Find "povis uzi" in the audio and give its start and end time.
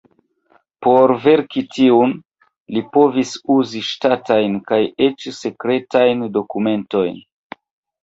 2.97-3.85